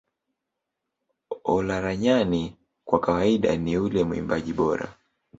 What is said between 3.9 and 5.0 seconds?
mwimbaji bora